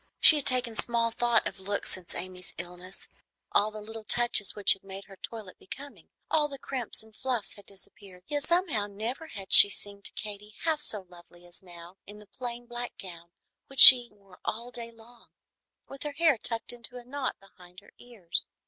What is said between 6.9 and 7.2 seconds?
and